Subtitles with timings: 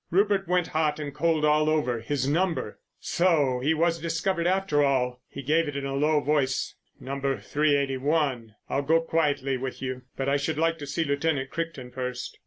[0.09, 1.99] Rupert went hot and cold all over.
[1.99, 2.79] His number!
[2.99, 5.21] So he was discovered, after all.
[5.29, 6.73] He gave it in a low voice.
[6.99, 7.19] "No.
[7.21, 8.55] 381.
[8.67, 12.39] I'll go quietly with you, but I should like to see Lieutenant Crichton first."